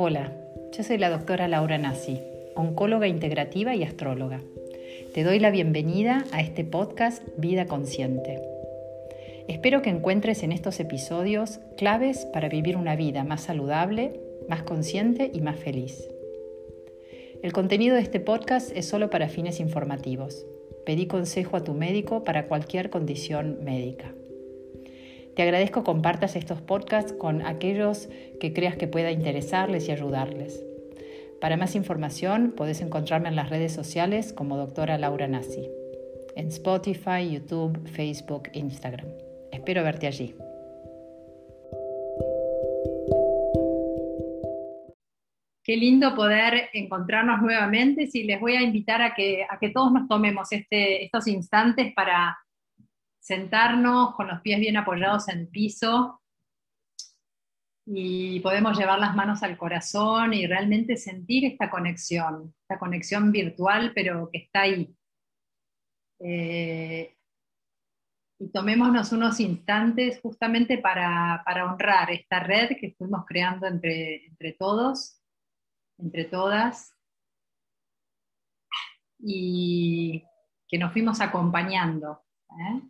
[0.00, 0.30] Hola,
[0.76, 2.20] yo soy la doctora Laura Nassi,
[2.54, 4.40] oncóloga integrativa y astróloga.
[5.12, 8.40] Te doy la bienvenida a este podcast Vida Consciente.
[9.48, 15.32] Espero que encuentres en estos episodios claves para vivir una vida más saludable, más consciente
[15.34, 16.08] y más feliz.
[17.42, 20.46] El contenido de este podcast es solo para fines informativos.
[20.86, 24.14] Pedí consejo a tu médico para cualquier condición médica.
[25.38, 28.08] Te agradezco compartas estos podcasts con aquellos
[28.40, 30.66] que creas que pueda interesarles y ayudarles.
[31.40, 35.70] Para más información puedes encontrarme en las redes sociales como doctora Laura Nassi,
[36.34, 39.06] en Spotify, YouTube, Facebook, Instagram.
[39.52, 40.34] Espero verte allí.
[45.62, 48.08] Qué lindo poder encontrarnos nuevamente.
[48.08, 51.94] Sí, les voy a invitar a que, a que todos nos tomemos este, estos instantes
[51.94, 52.36] para
[53.28, 56.22] sentarnos con los pies bien apoyados en el piso
[57.84, 63.92] y podemos llevar las manos al corazón y realmente sentir esta conexión, esta conexión virtual,
[63.94, 64.96] pero que está ahí.
[66.20, 67.16] Eh,
[68.40, 75.20] y tomémonos unos instantes justamente para, honrar esta red que fuimos creando entre, entre todos,
[75.98, 76.94] entre todas,
[79.18, 80.24] y
[80.66, 82.22] que nos fuimos acompañando.
[82.50, 82.80] ¿eh?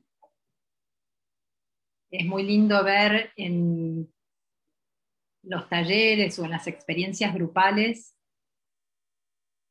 [2.11, 4.12] Es muy lindo ver en
[5.42, 8.17] los talleres o en las experiencias grupales,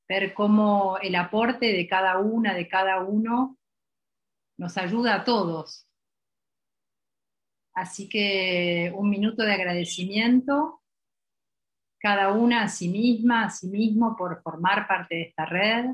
[0.07, 3.58] ver cómo el aporte de cada una, de cada uno,
[4.58, 5.88] nos ayuda a todos.
[7.73, 10.81] Así que un minuto de agradecimiento,
[11.99, 15.85] cada una a sí misma, a sí mismo por formar parte de esta red.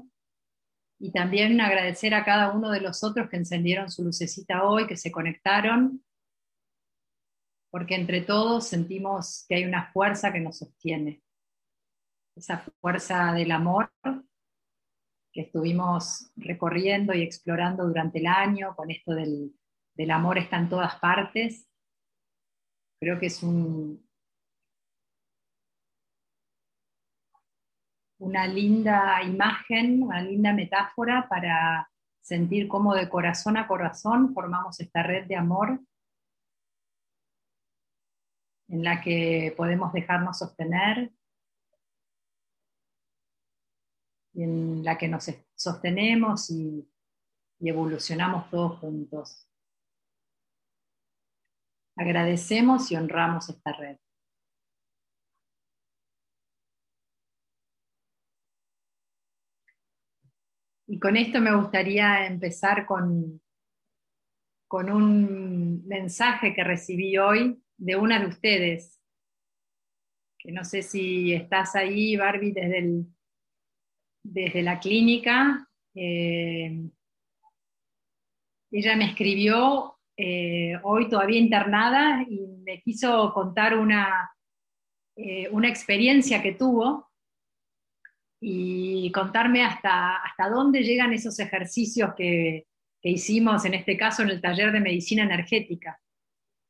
[0.99, 4.95] Y también agradecer a cada uno de los otros que encendieron su lucecita hoy, que
[4.95, 6.02] se conectaron
[7.73, 11.23] porque entre todos sentimos que hay una fuerza que nos sostiene,
[12.35, 13.91] esa fuerza del amor
[15.31, 19.55] que estuvimos recorriendo y explorando durante el año, con esto del,
[20.11, 21.67] amor está en todas partes.
[22.99, 24.07] Creo que es un,
[28.19, 31.89] una linda imagen, una linda metáfora para
[32.21, 35.79] sentir cómo de corazón a corazón formamos esta red de amor
[38.73, 41.13] en la que podemos dejarnos sostener,
[44.33, 46.89] en la que nos sostenemos y,
[47.59, 49.47] y evolucionamos todos juntos.
[51.95, 53.97] Agradecemos y honramos esta red.
[60.87, 63.39] Y con esto me gustaría empezar con,
[64.67, 68.99] con un mensaje que recibí hoy de una de ustedes,
[70.37, 73.05] que no sé si estás ahí, Barbie, desde,
[74.23, 75.67] desde la clínica.
[75.95, 76.89] Eh,
[78.71, 84.31] ella me escribió eh, hoy todavía internada y me quiso contar una,
[85.15, 87.09] eh, una experiencia que tuvo
[88.41, 92.67] y contarme hasta, hasta dónde llegan esos ejercicios que,
[93.01, 95.99] que hicimos, en este caso en el taller de medicina energética.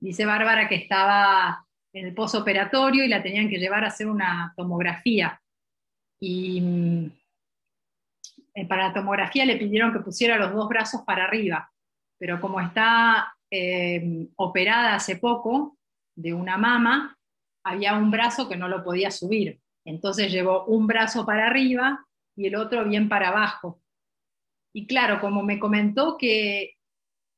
[0.03, 4.53] Dice Bárbara que estaba en el posoperatorio y la tenían que llevar a hacer una
[4.57, 5.41] tomografía.
[6.19, 7.05] Y mm,
[8.53, 11.71] eh, para la tomografía le pidieron que pusiera los dos brazos para arriba,
[12.19, 15.77] pero como está eh, operada hace poco
[16.17, 17.17] de una mama,
[17.63, 19.61] había un brazo que no lo podía subir.
[19.85, 23.81] Entonces llevó un brazo para arriba y el otro bien para abajo.
[24.75, 26.75] Y claro, como me comentó que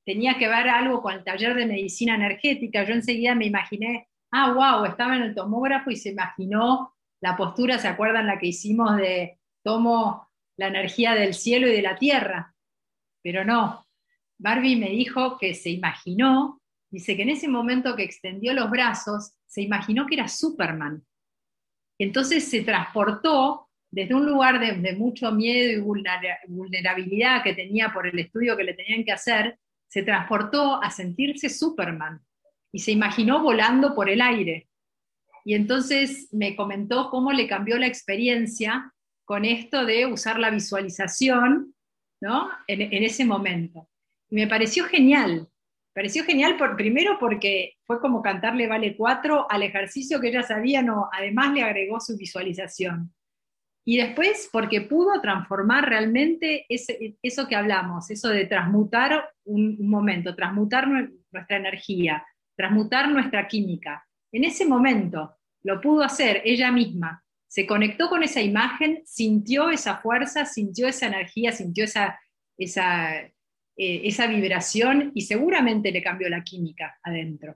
[0.06, 4.54] tenía que ver algo con el taller de medicina energética, yo enseguida me imaginé, ah,
[4.54, 8.96] wow, estaba en el tomógrafo y se imaginó la postura, ¿se acuerdan la que hicimos
[8.98, 12.54] de tomo la energía del cielo y de la tierra?
[13.24, 13.86] Pero no,
[14.38, 16.62] Barbie me dijo que se imaginó,
[16.92, 21.04] dice que en ese momento que extendió los brazos, se imaginó que era Superman.
[21.98, 28.06] Entonces se transportó desde un lugar de, de mucho miedo y vulnerabilidad que tenía por
[28.06, 29.58] el estudio que le tenían que hacer,
[29.96, 32.20] se transportó a sentirse Superman
[32.74, 34.68] y se imaginó volando por el aire.
[35.46, 38.92] Y entonces me comentó cómo le cambió la experiencia
[39.24, 41.74] con esto de usar la visualización
[42.20, 42.50] ¿no?
[42.68, 43.88] en, ese momento.
[44.30, 45.48] Me pareció genial.
[45.94, 50.82] Pareció genial por, primero porque fue como cantarle Vale 4 al ejercicio que ella sabía,
[50.82, 53.14] no, además le agregó su visualización.
[53.88, 60.88] Y después, porque pudo transformar realmente eso que hablamos, eso de transmutar un, momento, transmutar
[60.88, 62.26] nuestra energía,
[62.58, 64.04] transmutar nuestra química.
[64.32, 67.22] En ese momento lo pudo hacer ella misma.
[67.48, 72.20] se conectó con esa imagen, sintió esa fuerza, sintió esa energía, sintió esa,
[72.58, 73.22] esa,
[73.78, 77.56] eh, vibración y seguramente le cambió la química adentro.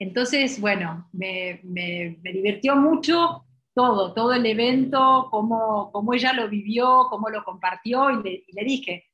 [0.00, 3.44] Entonces, bueno, me, me, divirtió mucho
[3.74, 8.64] todo, todo el evento, cómo, cómo, ella lo vivió, cómo lo compartió y le, y
[8.64, 9.06] dije,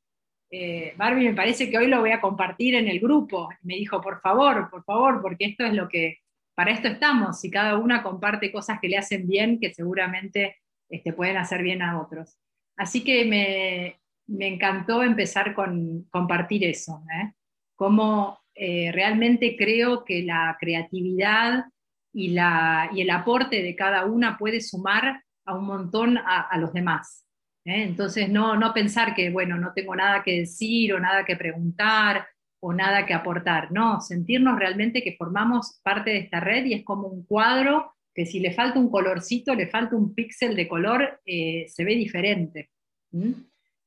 [0.51, 3.49] eh, Barbie, me parece que hoy lo voy a compartir en el grupo.
[3.63, 6.19] me dijo, por favor, por favor, porque esto es lo que,
[6.55, 10.57] para esto estamos, y cada una comparte cosas que le hacen bien, que seguramente
[10.89, 12.39] este, pueden hacer bien a otros.
[12.77, 17.33] Así que me, encantó empezar con compartir eso, ¿eh?
[17.75, 21.67] cómo eh, realmente creo que la creatividad
[22.17, 26.73] y, la, y, el aporte de cada una puede sumar a un montón a los
[26.73, 27.27] demás.
[27.67, 27.83] ¿eh?
[27.83, 32.27] Entonces, no, no pensar que, bueno, no tengo nada que decir o nada que preguntar
[32.61, 36.85] o nada que aportar, no, sentirnos realmente que formamos parte de esta red y es
[36.85, 41.21] como un cuadro que si le falta un colorcito, le falta un píxel de color,
[41.27, 42.71] eh, se ve diferente.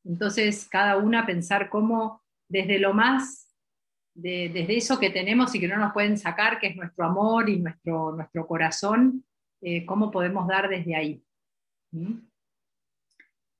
[0.05, 3.48] Entonces, cada una pensar cómo desde lo más,
[4.21, 7.59] desde eso que tenemos y que no nos pueden sacar, que es nuestro amor y
[7.59, 9.23] nuestro, nuestro corazón,
[9.61, 11.23] eh, cómo podemos dar desde ahí.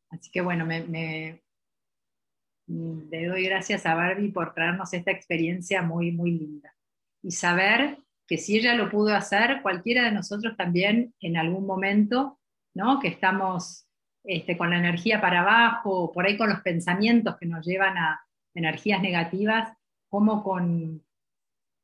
[0.10, 1.42] Así que bueno, me,
[2.68, 6.76] le doy gracias a Barbie por traernos esta experiencia muy, muy linda.
[7.22, 7.98] Y saber
[8.28, 12.40] que si ella lo pudo hacer, cualquiera de nosotros también en algún momento,
[12.76, 13.00] ¿no?
[13.00, 13.88] que estamos
[14.24, 18.22] este, con la energía para abajo, por ahí con los pensamientos que nos llevan a
[18.54, 19.74] energías negativas,
[20.10, 21.04] como con,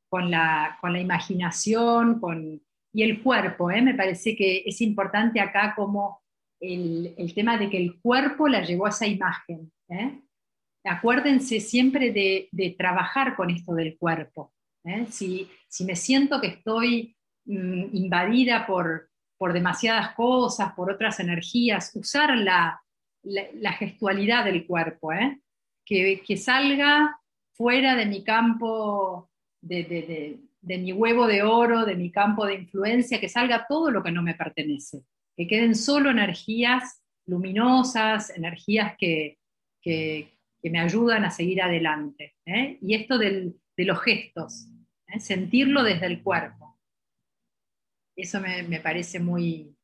[0.08, 2.60] con, la, con la imaginación con,
[2.92, 3.70] y el cuerpo.
[3.70, 3.82] ¿eh?
[3.82, 6.22] Me parece que es importante acá como
[6.60, 9.72] el, tema de que el cuerpo la llevó a esa imagen.
[9.88, 10.20] ¿eh?
[10.84, 14.52] Acuérdense siempre de, trabajar con esto del cuerpo.
[14.84, 15.06] ¿eh?
[15.10, 15.48] Si,
[15.84, 22.80] me siento que estoy mm, invadida por, por demasiadas cosas, por otras energías, usar la,
[23.78, 25.40] gestualidad del cuerpo, ¿eh?
[25.84, 27.18] que, salga
[27.56, 29.30] fuera de mi campo,
[29.60, 34.12] de, mi huevo de oro, de mi campo de influencia, que salga todo lo que
[34.12, 35.04] no me pertenece
[35.36, 39.38] que queden solo energías luminosas, energías que,
[40.62, 42.34] me ayudan a seguir adelante.
[42.44, 42.76] ¿eh?
[42.82, 44.66] Y esto de los gestos,
[45.06, 45.20] ¿eh?
[45.20, 46.76] sentirlo desde el cuerpo.
[48.16, 49.76] Eso me, parece muy,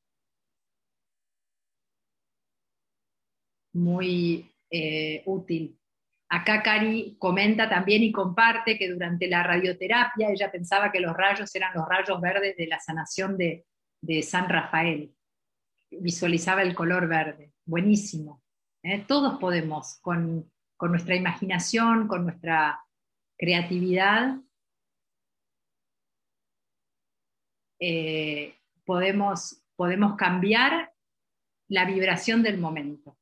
[3.74, 5.78] muy eh, útil.
[6.34, 11.55] Acá Cari comenta también y comparte que durante la radioterapia ella pensaba que los rayos
[11.55, 15.14] eran los rayos verdes de la sanación de San Rafael
[16.00, 17.52] visualizaba el color verde.
[17.64, 18.43] Buenísimo.
[18.82, 19.05] ¿eh?
[19.06, 20.50] Todos podemos, con,
[20.81, 22.81] nuestra imaginación, con nuestra
[23.37, 24.37] creatividad,
[27.79, 30.93] eh, podemos, podemos cambiar
[31.69, 33.17] la vibración del momento.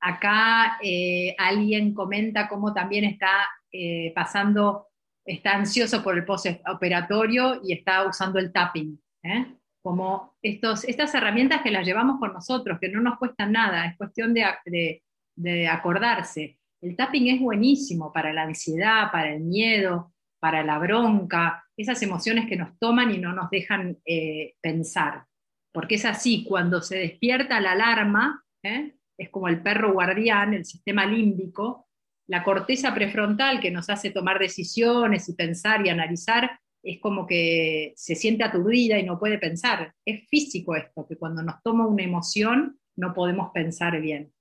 [0.00, 3.48] Acá eh, alguien comenta cómo también está
[4.14, 4.86] pasando,
[5.22, 8.98] está ansioso por el postoperatorio y está usando el tapping
[9.88, 13.96] como estos, estas herramientas que las llevamos con nosotros, que no nos cuestan nada, es
[13.96, 16.58] cuestión de, acordarse.
[16.82, 22.46] El tapping es buenísimo para la ansiedad, para el miedo, para la bronca, esas emociones
[22.46, 25.24] que nos toman y no nos dejan eh, pensar.
[25.72, 28.94] Porque es así, cuando se despierta la alarma, ¿eh?
[29.18, 31.88] Es como el perro guardián, el sistema límbico,
[32.28, 37.92] la corteza prefrontal que nos hace tomar decisiones y pensar y analizar, es como que
[37.96, 39.92] se siente aturdida y no puede pensar.
[40.04, 44.32] Es físico esto, que cuando nos toma una emoción no podemos pensar bien.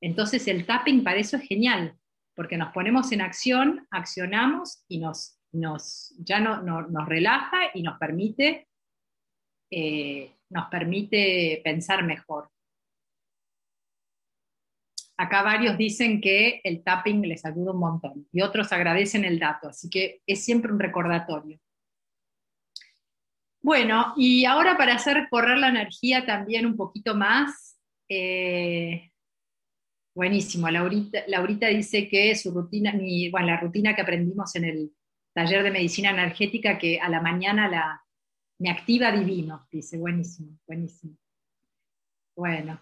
[0.00, 1.96] Entonces el tapping para eso es genial,
[2.34, 7.98] porque nos ponemos en acción, accionamos y nos, nos ya no, nos relaja y nos
[7.98, 8.68] permite,
[9.70, 12.50] eh, nos permite pensar mejor.
[15.18, 19.68] Acá varios dicen que el tapping les ayuda un montón y otros agradecen el dato,
[19.68, 21.58] así que es siempre un recordatorio.
[23.62, 29.10] Bueno, y ahora para hacer correr la energía también un poquito más, eh,
[30.14, 32.92] buenísimo, Laurita, Laurita, dice que su rutina,
[33.30, 34.92] bueno, la rutina que aprendimos en el
[35.34, 38.04] taller de medicina energética, que a la mañana la,
[38.58, 41.16] me activa divino, dice, buenísimo, buenísimo.
[42.36, 42.80] Bueno,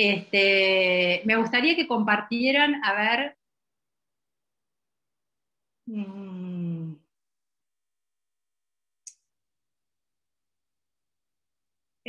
[0.00, 3.36] este, me gustaría que compartieran, a ver,
[5.86, 6.94] mm,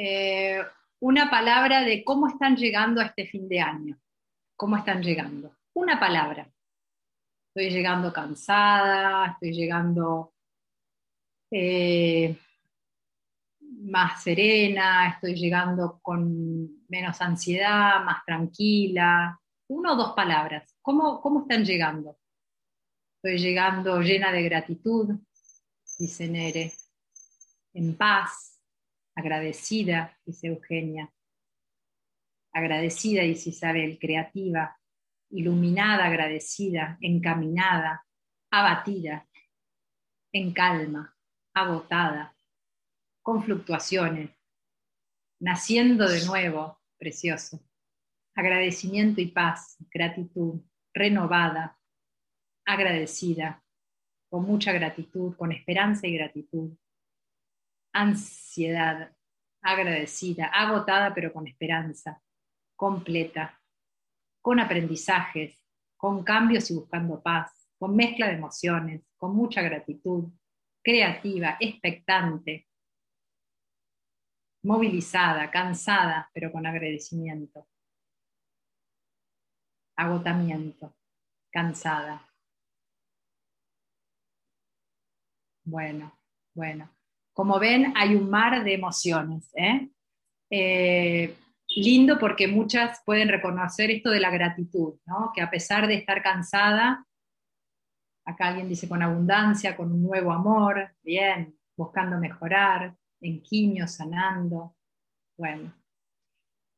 [0.02, 0.64] Eh,
[1.02, 4.00] una palabra de cómo están llegando a este fin de año.
[4.56, 5.58] ¿Cómo están llegando?
[5.74, 6.50] Una palabra.
[7.50, 10.34] Estoy llegando cansada, estoy llegando...
[11.52, 12.34] Eh,
[13.90, 19.40] más serena, estoy llegando con menos ansiedad, más tranquila.
[19.68, 20.76] Una o dos palabras.
[20.82, 22.18] ¿Cómo, cómo están llegando?
[23.16, 25.20] Estoy llegando llena de gratitud,
[25.98, 26.72] dice Nere,
[27.74, 28.62] en paz,
[29.14, 31.12] agradecida, dice Eugenia,
[32.54, 34.78] agradecida, dice Isabel, creativa,
[35.32, 38.06] iluminada, agradecida, encaminada,
[38.50, 39.28] abatida,
[40.32, 41.16] en calma,
[41.54, 42.36] agotada,
[43.30, 44.32] con fluctuaciones,
[45.40, 47.64] naciendo de nuevo, precioso,
[48.34, 50.64] agradecimiento y paz, gratitud,
[50.96, 51.80] renovada,
[52.66, 53.64] agradecida,
[54.32, 56.76] con mucha gratitud, con esperanza y gratitud,
[57.94, 59.16] ansiedad,
[59.62, 62.24] agradecida, agotada pero con esperanza,
[62.76, 63.62] completa,
[64.42, 65.64] con aprendizajes,
[65.98, 70.34] con cambios y buscando paz, con mezcla de emociones, con mucha gratitud,
[70.82, 72.69] creativa, expectante,
[74.64, 77.68] movilizada, cansada, pero con agradecimiento,
[79.96, 80.96] agotamiento,
[81.52, 82.30] cansada.
[85.64, 86.20] Bueno,
[86.54, 86.90] bueno.
[87.34, 89.52] Como ven, hay un mar de emociones.
[89.56, 89.90] ¿eh?
[90.50, 91.38] Eh,
[91.76, 95.32] lindo porque muchas pueden reconocer esto de la gratitud, ¿no?
[95.34, 97.06] que a pesar de estar cansada,
[98.26, 104.76] acá alguien dice con abundancia, con un nuevo amor, bien, buscando mejorar, en quimio, sanando.
[105.38, 105.74] Bueno.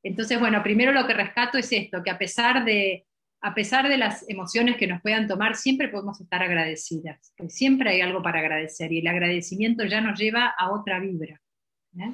[0.04, 3.06] Entonces, bueno, primero lo que rescato es esto, que a pesar de,
[3.42, 7.92] a pesar de las emociones que nos puedan tomar, siempre podemos estar agradecidas, que siempre
[7.92, 11.42] hay algo para agradecer y el agradecimiento ya nos lleva a otra vibra.
[11.98, 12.14] ¿eh?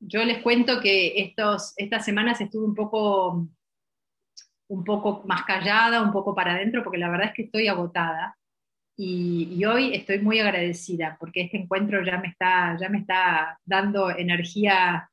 [0.00, 3.48] Yo les cuento que estos, estas semanas estuve un poco,
[4.68, 8.37] un poco más callada, un poco para adentro, porque la verdad es que estoy agotada.
[9.00, 14.10] Y, hoy estoy muy agradecida porque este encuentro ya me está, ya me está dando
[14.10, 15.08] energía,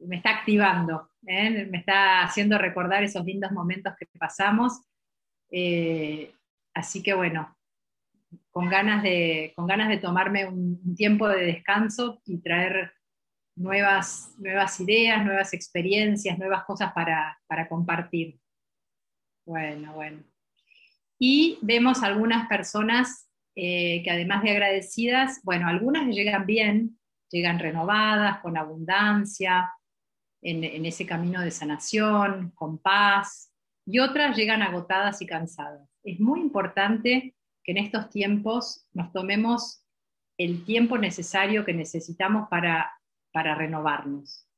[0.00, 1.66] me está activando, ¿eh?
[1.66, 4.80] me está haciendo recordar esos lindos momentos que pasamos.
[5.50, 6.32] Eh,
[6.72, 7.54] así que bueno,
[8.50, 12.94] con ganas de, con ganas de tomarme un tiempo de descanso y traer
[13.54, 17.38] nuevas, nuevas ideas, nuevas experiencias, nuevas cosas para,
[17.68, 18.40] compartir.
[19.44, 20.24] Bueno, bueno.
[21.18, 23.25] Y vemos algunas personas
[23.56, 26.98] eh, que además de agradecidas, bueno, algunas llegan bien,
[27.30, 29.72] llegan renovadas, con abundancia,
[30.42, 33.52] en, en, ese camino de sanación, con paz,
[33.84, 35.88] y otras llegan agotadas y cansadas.
[36.04, 37.34] Es muy importante
[37.64, 39.82] que en estos tiempos nos tomemos
[40.38, 42.92] el tiempo necesario que necesitamos para
[43.36, 44.48] para renovarnos.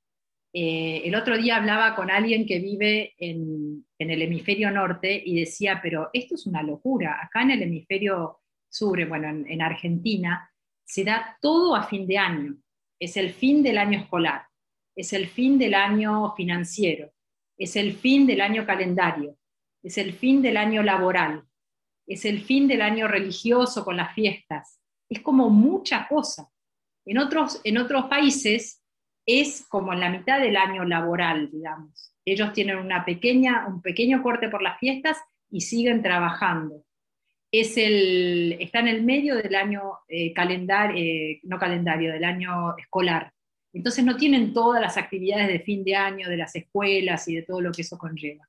[0.53, 5.81] Eh, el otro día hablaba con alguien que vive en, el hemisferio norte y decía,
[5.83, 7.19] pero esto es una locura.
[7.21, 8.39] Acá en el hemisferio
[8.69, 10.51] sur, bueno, en, Argentina,
[10.85, 12.57] se da todo a fin de año.
[12.99, 14.47] Es el fin del año escolar,
[14.97, 17.13] es el fin del año financiero,
[17.57, 19.37] es el fin del año calendario,
[19.83, 21.45] es el fin del año laboral,
[22.07, 24.81] es el fin del año religioso con las fiestas.
[25.09, 26.51] Es como mucha cosa.
[27.05, 28.83] En otros, en otros países
[29.25, 32.15] es como en la mitad del año laboral, digamos.
[32.25, 35.19] Ellos tienen una pequeña, un pequeño corte por las fiestas
[35.51, 36.85] y siguen trabajando.
[37.51, 43.33] Es el, está en el medio del año eh, eh, no calendario, del año escolar.
[43.73, 47.43] Entonces no tienen todas las actividades de fin de año de las escuelas y de
[47.43, 48.49] todo lo que eso conlleva.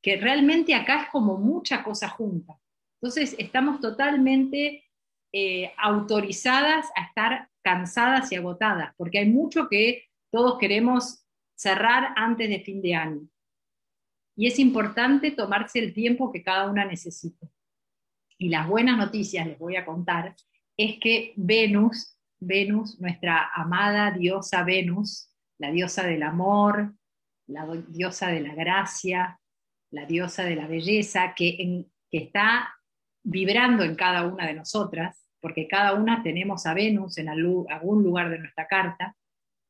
[0.00, 2.58] Que realmente acá es como mucha cosa junta.
[3.00, 4.84] Entonces estamos totalmente
[5.32, 12.48] eh, autorizadas a estar cansadas y agotadas, porque hay mucho que todos queremos cerrar antes
[12.48, 13.28] de fin de año.
[14.36, 17.48] Y es importante tomarse el tiempo que cada una necesite.
[18.42, 20.34] Y las buenas noticias, les voy a contar,
[20.76, 26.92] es que Venus, Venus, nuestra amada diosa Venus, la diosa del amor,
[27.46, 29.38] la diosa de la gracia,
[29.92, 32.74] la diosa de la belleza, que, que está
[33.22, 38.28] vibrando en cada una de nosotras, porque cada una tenemos a Venus en algún lugar
[38.28, 39.16] de nuestra carta,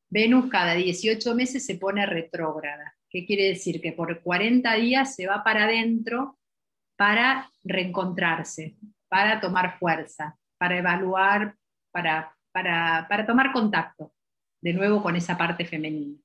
[0.08, 2.94] Venus cada 18 meses se pone retrógrada.
[3.10, 3.82] ¿Qué quiere decir?
[3.82, 6.38] Que por 40 días se va para adentro
[7.02, 8.76] para reencontrarse,
[9.08, 11.56] para tomar fuerza, para evaluar,
[11.90, 14.14] para, para, para tomar contacto
[14.62, 16.16] de nuevo con esa parte femenina.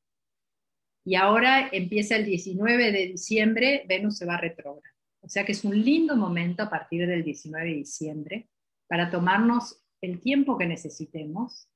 [1.04, 4.94] Y ahora empieza el 19 de diciembre, Venus se va a retrógrada.
[5.22, 8.48] O sea que es un lindo momento a partir del 19 de diciembre
[8.88, 11.68] para tomarnos el tiempo que necesitemos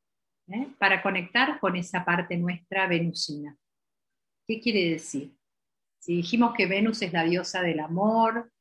[0.48, 0.68] ¿eh?
[0.78, 3.58] para conectar con esa parte nuestra venusina.
[4.48, 5.36] ¿Qué quiere decir?
[5.98, 8.52] Si dijimos que Venus es la diosa del amor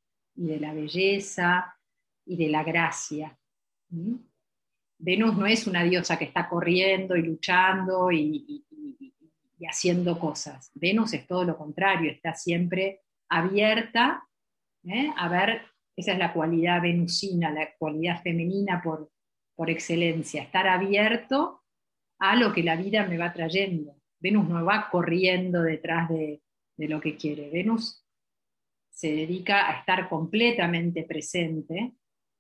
[0.41, 1.77] y de la belleza
[2.25, 3.39] y de la gracia,
[4.99, 8.65] Venus no es una diosa que está corriendo y luchando y,
[9.69, 10.71] haciendo cosas.
[10.75, 14.25] Venus es todo lo contrario, está siempre abierta
[14.85, 15.13] ¿eh?
[15.15, 15.63] a ver,
[15.95, 19.11] esa es la cualidad venusina, la cualidad femenina por,
[19.55, 21.63] por excelencia, estar abierto
[22.19, 23.95] a lo que la vida me va trayendo.
[24.19, 26.41] Venus no va corriendo detrás de,
[26.79, 27.51] lo que quiere.
[27.51, 28.03] Venus
[29.01, 31.95] se dedica a estar completamente presente.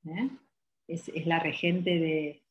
[0.05, 0.29] ¿eh?
[0.87, 2.43] Es, la regente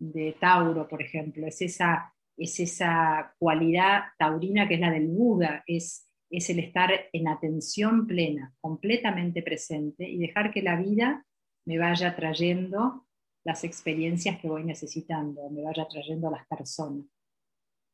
[0.00, 1.46] de, Tauro, por ejemplo.
[1.46, 6.90] Es esa, es esa cualidad taurina que es la del Buda, es, es el estar
[7.12, 11.24] en atención plena, completamente presente y dejar que la vida
[11.64, 13.06] me vaya trayendo
[13.44, 17.06] las experiencias que voy necesitando, me vaya trayendo a las personas.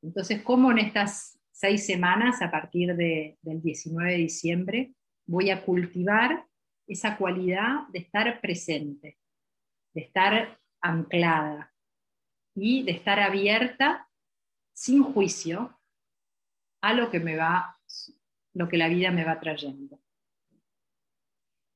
[0.03, 4.95] Entonces, ¿cómo en estas seis semanas, a partir del 19 de diciembre,
[5.31, 6.45] voy a cultivar
[6.89, 9.17] esa cualidad de estar presente,
[9.95, 11.73] de estar anclada
[12.57, 14.09] y de estar abierta
[14.75, 15.79] sin juicio
[16.83, 17.79] a lo que me va,
[18.55, 20.01] lo que la vida me va trayendo.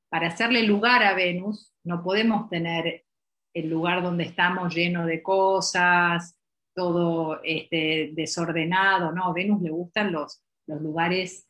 [0.09, 3.05] Para hacerle lugar a Venus, no podemos tener
[3.53, 6.37] el lugar donde estamos lleno de cosas,
[6.73, 9.29] todo este, desordenado, ¿no?
[9.29, 11.47] A Venus le gustan los, los lugares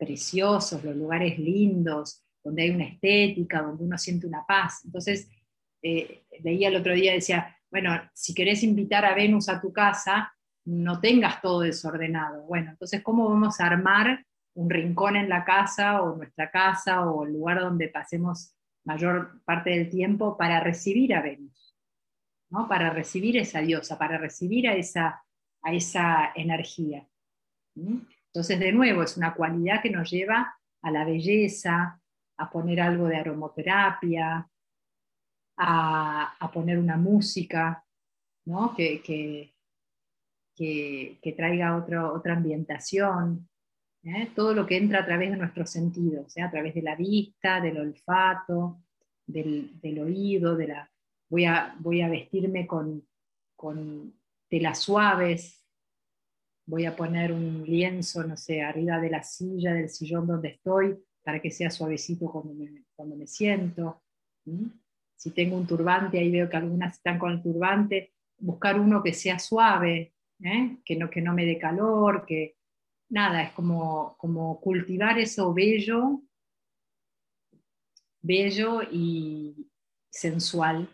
[0.00, 4.80] preciosos, los lugares lindos, donde hay una estética, donde uno siente una paz.
[4.86, 5.28] Entonces,
[5.82, 10.34] eh, leía el otro día, decía, bueno, si querés invitar a Venus a tu casa,
[10.64, 12.42] no tengas todo desordenado.
[12.44, 17.24] Bueno, entonces, ¿cómo vamos a armar un rincón en la casa o nuestra casa o
[17.24, 18.54] el lugar donde pasemos
[18.84, 21.76] mayor parte del tiempo para recibir a Venus,
[22.48, 22.66] ¿no?
[22.66, 25.22] para recibir esa diosa, para recibir a esa,
[25.62, 27.06] a esa energía.
[28.32, 32.00] Entonces, de nuevo, es una cualidad que nos lleva a la belleza,
[32.36, 34.48] a poner algo de aromoterapia,
[35.56, 37.84] a, poner una música
[38.46, 38.74] ¿no?
[38.74, 39.02] que,
[40.56, 43.48] que, traiga otra ambientación,
[44.04, 44.30] ¿eh?
[44.34, 46.42] todo lo que entra a través de nuestros sentidos, ¿eh?
[46.42, 48.82] a través de la vista, del olfato,
[49.26, 50.90] del, oído, de la,
[51.28, 53.06] voy, a, voy a vestirme con,
[53.56, 54.14] con
[54.48, 55.59] telas suaves,
[56.70, 60.96] voy a poner un lienzo, no sé, arriba de la silla, del sillón donde estoy,
[61.22, 62.54] para que sea suavecito cuando
[63.16, 64.02] me, siento.
[65.16, 69.12] Si tengo un turbante, ahí veo que algunas están con el turbante, buscar uno que
[69.12, 70.76] sea suave, ¿eh?
[70.84, 72.56] que, no, que no me dé calor, que,
[73.08, 76.22] nada, es como, como cultivar eso bello,
[78.22, 79.68] bello y
[80.08, 80.88] sensual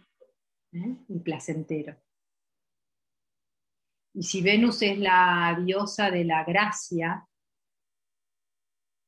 [0.73, 0.97] ¿eh?
[1.09, 1.95] y placentero.
[4.17, 7.29] Y si Venus es la diosa de la gracia,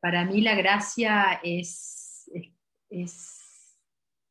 [0.01, 2.31] para mí la gracia es,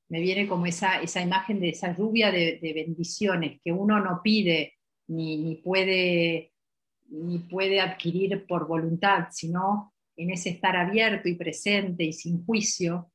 [0.08, 4.76] me viene como esa, esa, imagen de esa lluvia de, bendiciones que uno no pide
[5.08, 6.54] ni, ni puede
[7.10, 13.12] ni puede adquirir por voluntad, sino en ese estar abierto y presente y sin juicio,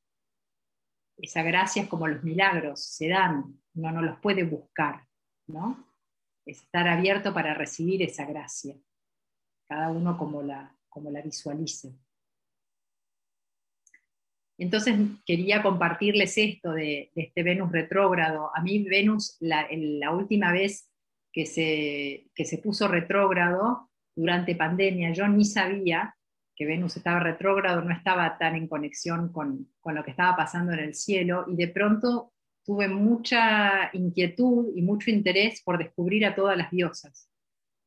[1.16, 5.06] esa gracia es como los milagros, se dan, uno no los puede buscar,
[5.46, 5.91] ¿no?
[6.46, 8.76] Estar abierto para recibir esa gracia,
[9.68, 11.94] cada uno como la, como la visualice.
[14.58, 14.94] Entonces
[15.26, 18.50] quería compartirles esto de, este Venus retrógrado.
[18.54, 20.92] A mí Venus, la, la última vez
[21.32, 25.12] que se, se puso retrógrado durante pandemia.
[25.12, 26.14] Yo ni sabía
[26.54, 30.80] que Venus estaba retrógrado, no estaba tan en conexión con, lo que estaba pasando en
[30.80, 36.56] el cielo y de pronto tuve mucha inquietud y mucho interés por descubrir a todas
[36.56, 37.28] las diosas.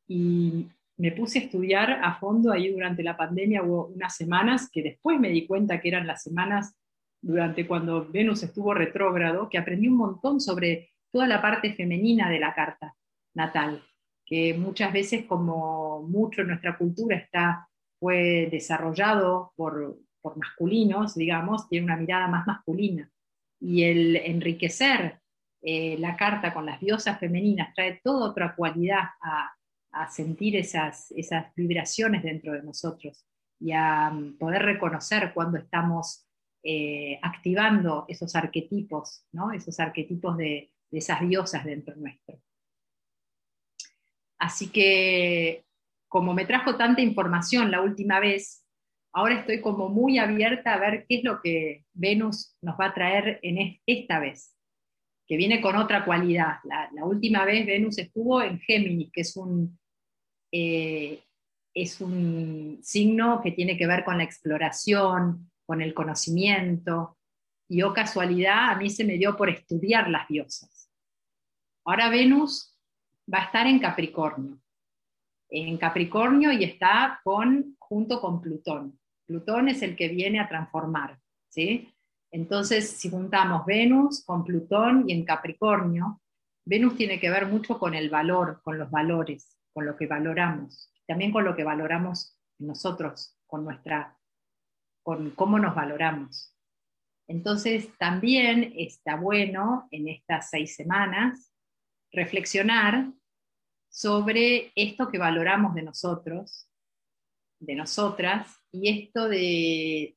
[0.06, 0.66] Y
[0.98, 5.20] me puse a estudiar a fondo ahí durante la pandemia, hubo unas semanas que después
[5.20, 6.74] me di cuenta que eran las semanas
[7.20, 12.38] durante cuando Venus estuvo retrógrado, que aprendí un montón sobre toda la parte femenina de
[12.38, 12.94] la carta
[13.34, 13.82] natal,
[14.24, 19.98] que muchas veces como mucho en nuestra cultura está, fue desarrollado por,
[20.36, 23.08] masculinos, digamos, tiene una mirada más masculina.
[23.60, 25.20] Y el enriquecer
[25.62, 29.52] eh, la carta con las diosas femeninas trae toda otra cualidad a,
[30.10, 33.24] sentir esas, esas vibraciones dentro de nosotros
[33.58, 36.28] y a mm, poder reconocer cuando estamos
[36.62, 39.52] eh, activando esos arquetipos, ¿no?
[39.52, 42.38] esos arquetipos de, de esas diosas dentro nuestro.
[44.38, 45.64] Así que
[46.08, 48.65] como me trajo tanta información la última vez,
[49.16, 52.94] ahora estoy como muy abierta a ver qué es lo que Venus nos va a
[52.94, 54.54] traer en esta vez,
[55.26, 56.58] que viene con otra cualidad.
[56.64, 59.78] La, última vez Venus estuvo en Géminis, que es un,
[60.52, 61.24] eh,
[61.72, 67.16] es un signo que tiene que ver con la exploración, con el conocimiento,
[67.70, 70.90] y o oh casualidad, a mí se me dio por estudiar las diosas.
[71.86, 72.78] Ahora Venus
[73.32, 74.60] va a estar en Capricornio.
[75.48, 79.00] En Capricornio y está con, junto con Plutón.
[79.26, 81.18] Plutón es el que viene a transformar.
[81.48, 81.92] ¿sí?
[82.30, 86.20] Entonces, si juntamos Venus con Plutón y en Capricornio,
[86.64, 90.92] Venus tiene que ver mucho con el valor, con los valores, con lo que valoramos,
[91.06, 94.18] también con lo que valoramos nosotros, con nuestra,
[95.02, 96.54] con cómo nos valoramos.
[97.28, 101.52] Entonces, también está bueno en estas seis semanas
[102.12, 103.12] reflexionar
[103.88, 106.68] sobre esto que valoramos de nosotros,
[107.58, 110.16] de nosotras, y esto de,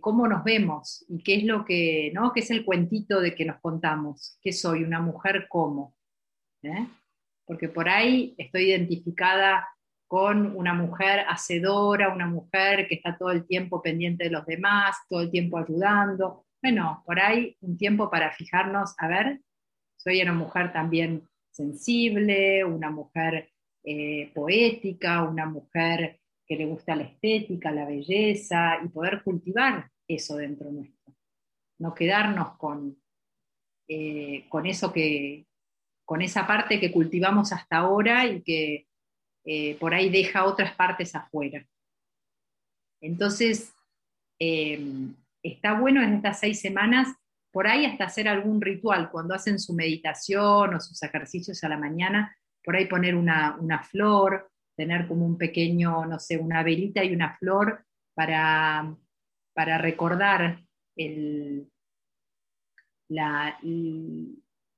[0.00, 2.32] cómo nos vemos y qué es lo que, ¿no?
[2.32, 4.38] ¿Qué es el cuentito de que nos contamos?
[4.40, 4.84] ¿Qué soy?
[4.84, 5.94] ¿Una mujer cómo?
[6.62, 6.86] ¿Eh?
[7.44, 9.68] Porque por ahí estoy identificada
[10.06, 14.96] con una mujer hacedora, una mujer que está todo el tiempo pendiente de los demás,
[15.08, 16.46] todo el tiempo ayudando.
[16.62, 19.40] Bueno, por ahí un tiempo para fijarnos, a ver,
[19.96, 23.50] soy una mujer también sensible, una mujer
[23.84, 26.20] eh, poética, una mujer
[26.52, 31.14] que le gusta la estética, la belleza, y poder cultivar eso dentro nuestro.
[31.78, 32.94] No quedarnos con,
[33.88, 35.46] eh, con eso que,
[36.04, 38.86] con esa parte que cultivamos hasta ahora y que
[39.46, 41.66] eh, por ahí deja otras partes afuera.
[43.00, 43.72] Entonces,
[44.38, 44.78] eh,
[45.42, 47.08] está bueno en estas seis semanas,
[47.50, 51.78] por ahí hasta hacer algún ritual, cuando hacen su meditación o sus ejercicios a la
[51.78, 57.14] mañana, por ahí poner una, flor, tener como un pequeño, no sé, una velita y
[57.14, 58.96] una flor para,
[59.54, 60.62] para recordar
[60.96, 61.68] el,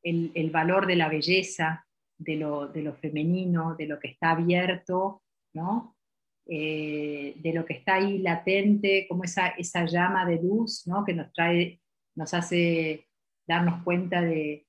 [0.03, 1.85] el valor de la belleza,
[2.19, 5.97] de lo, femenino, de lo que está abierto, ¿no?
[6.47, 11.03] Eh, de lo que está ahí latente, como esa, esa llama de luz ¿no?
[11.03, 11.81] que nos, trae,
[12.15, 13.09] nos hace
[13.49, 14.64] darnos cuenta de,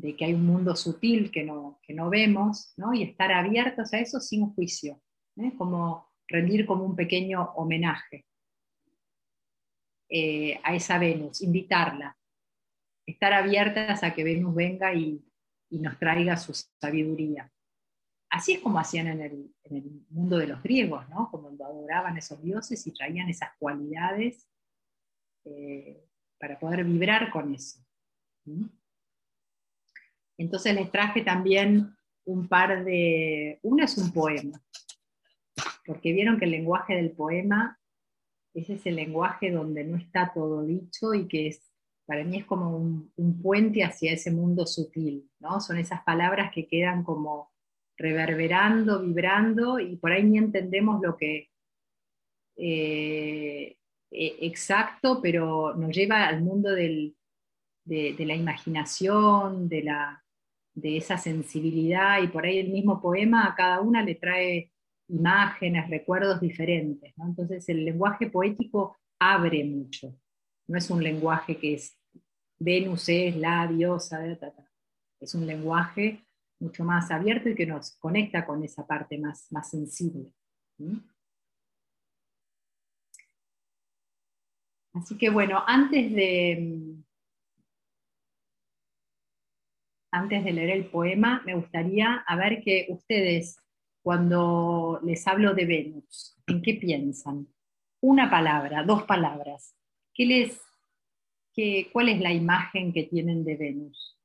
[0.00, 2.92] que hay un mundo sutil que no, que no vemos, ¿no?
[2.94, 5.00] y estar abiertos a eso sin juicio,
[5.36, 5.52] ¿eh?
[5.56, 8.24] como rendir como un pequeño homenaje
[10.08, 12.16] eh, a esa Venus, invitarla,
[13.06, 15.24] estar abiertas a que Venus venga y,
[15.70, 17.50] y nos traiga su sabiduría.
[18.30, 19.50] Así es como hacían en el,
[20.10, 21.30] mundo de los griegos, ¿no?
[21.30, 24.48] Como adoraban esos dioses y traían esas cualidades
[25.44, 26.04] eh,
[26.38, 27.78] para poder vibrar con eso.
[30.38, 31.94] Entonces les traje también
[32.24, 33.58] un par de...
[33.62, 34.60] Uno es un poema,
[35.86, 37.78] porque vieron que el lenguaje del poema
[38.54, 41.70] ese es el lenguaje donde no está todo dicho y que es
[42.06, 43.10] para mí es como un,
[43.42, 45.60] puente hacia ese mundo sutil, ¿no?
[45.60, 47.50] Son esas palabras que quedan como
[47.96, 51.50] reverberando, vibrando, y por ahí ni entendemos lo que
[52.56, 53.76] eh,
[54.10, 57.14] e, exacto, pero nos lleva al mundo de,
[57.86, 60.23] la imaginación, de, la,
[60.74, 64.72] de esa sensibilidad, y por ahí el mismo poema a cada una le trae
[65.08, 67.12] imágenes, recuerdos diferentes.
[67.18, 70.14] Entonces el lenguaje poético abre mucho
[70.66, 71.98] no es un lenguaje que es
[72.58, 74.38] Venus es la diosa, de
[75.20, 76.24] es un lenguaje
[76.60, 80.32] mucho más abierto y que nos conecta con esa parte más, más sensible.
[84.92, 86.93] Así que bueno, antes de,
[90.14, 93.58] antes de leer el poema, me gustaría a ver que ustedes,
[94.00, 97.48] cuando les hablo de Venus, ¿en qué piensan?
[98.00, 99.74] Una palabra, dos palabras.
[100.14, 100.60] ¿Qué les,
[101.52, 104.16] qué, ¿Cuál es la imagen que tienen de Venus?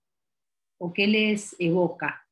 [0.78, 2.24] ¿O qué les evoca?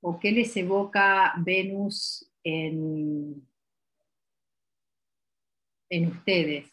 [0.00, 3.44] ¿O qué les evoca Venus en,
[5.90, 6.70] en ustedes?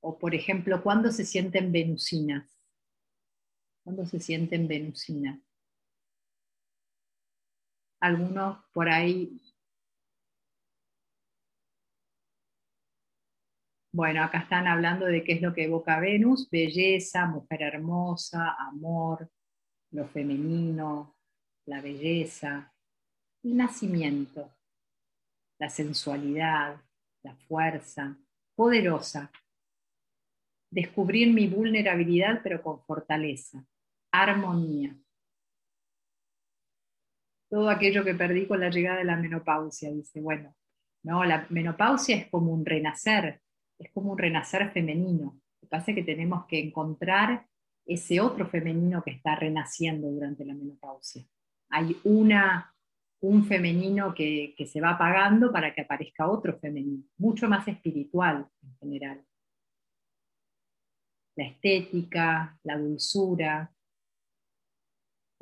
[0.00, 2.53] O por ejemplo, ¿cuándo se sienten venusinas?
[3.84, 5.38] ¿Cuándo se sienten venusinas?
[8.00, 9.40] Algunos por ahí
[13.94, 19.30] Bueno, acá están hablando de qué es lo que evoca Venus, belleza, mujer hermosa, amor,
[19.92, 21.16] lo femenino,
[21.66, 22.74] la belleza,
[23.44, 24.50] el nacimiento,
[25.60, 26.82] la sensualidad,
[27.22, 28.18] la fuerza,
[28.56, 29.30] poderosa,
[30.72, 33.64] descubrir mi vulnerabilidad pero con fortaleza,
[34.22, 34.96] armonía.
[37.50, 40.54] Todo aquello que perdí con la llegada de la menopausia, dice, bueno,
[41.02, 43.40] no, la menopausia es como un renacer,
[43.78, 45.40] es como un renacer femenino.
[45.60, 47.46] Lo que pasa es que tenemos que encontrar
[47.86, 51.24] ese otro femenino que está renaciendo durante la menopausia.
[51.70, 52.74] Hay una,
[53.20, 58.48] un femenino que, que se va apagando para que aparezca otro femenino, mucho más espiritual
[58.62, 59.24] en general.
[61.36, 63.73] La estética, la dulzura,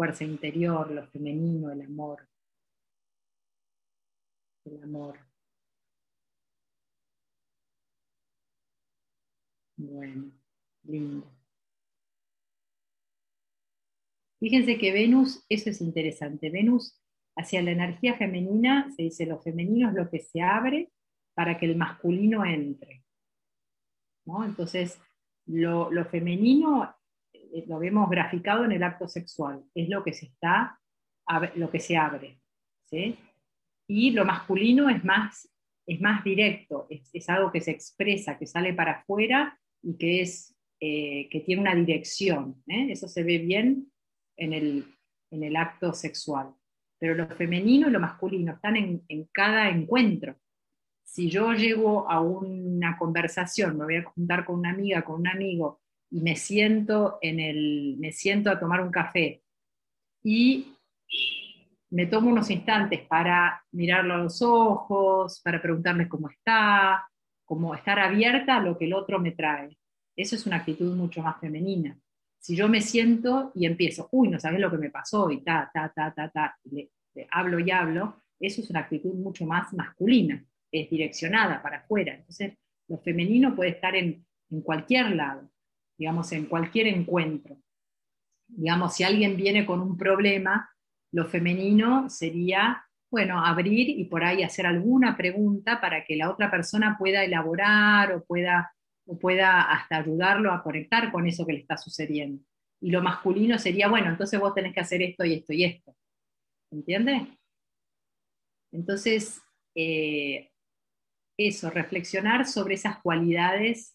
[0.02, 2.28] fuerza interior, lo femenino, el amor.
[4.64, 5.16] El amor.
[9.76, 10.32] Bueno,
[10.82, 11.30] lindo.
[14.40, 17.00] Fíjense que Venus, eso es interesante, Venus
[17.36, 20.90] hacia la energía femenina, se dice lo femenino es lo que se abre
[21.34, 23.04] para que el masculino entre.
[24.26, 25.00] Entonces,
[25.46, 27.01] lo, femenino eh,
[27.66, 30.78] lo vemos graficado en el acto sexual, es lo que se está,
[31.54, 32.40] lo que se abre.
[33.88, 35.48] Y lo masculino es más,
[35.86, 40.54] es más directo, es, algo que se expresa, que sale para afuera y que, es,
[40.80, 42.62] eh, que tiene una dirección.
[42.66, 42.88] ¿eh?
[42.90, 43.90] Eso se ve bien
[44.36, 44.84] en el,
[45.30, 46.54] en el acto sexual
[47.02, 50.36] pero lo femenino y lo masculino están en, cada encuentro.
[51.02, 55.26] Si yo llego a una conversación, me voy a juntar con una amiga, con un
[55.26, 55.81] amigo,
[56.12, 59.42] y me siento, en el, me siento a tomar un café
[60.22, 60.74] y
[61.90, 67.08] me tomo unos instantes para mirarlo a los ojos, para preguntarle cómo está,
[67.46, 69.76] como estar abierta a lo que el otro me trae.
[70.14, 71.98] Eso es una actitud mucho más femenina.
[72.38, 75.70] Si yo me siento y empiezo, uy, no sabes lo que me pasó y ta,
[75.72, 76.90] ta, ta, ta, ta, le,
[77.30, 82.14] hablo y hablo, eso es una actitud mucho más masculina, es direccionada para afuera.
[82.14, 82.52] Entonces,
[82.88, 85.48] lo femenino puede estar en, en cualquier lado,
[85.98, 87.56] digamos, en cualquier encuentro.
[88.48, 90.70] Digamos, si alguien viene con un problema,
[91.12, 96.50] lo femenino sería, bueno, abrir y por ahí hacer alguna pregunta para que la otra
[96.50, 98.72] persona pueda elaborar o pueda
[99.06, 102.44] o pueda hasta ayudarlo a conectar con eso que le está sucediendo.
[102.80, 105.94] Y lo masculino sería, bueno, entonces vos tenés que hacer esto y esto y esto.
[106.70, 107.28] ¿Entiendes?
[108.72, 109.40] Entonces,
[109.74, 110.50] eh,
[111.38, 113.94] eso, reflexionar sobre esas cualidades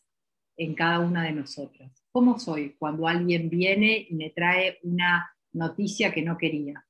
[0.57, 2.03] en cada una de nosotras.
[2.11, 6.83] ¿Cómo soy cuando alguien viene y me trae una noticia que no quería?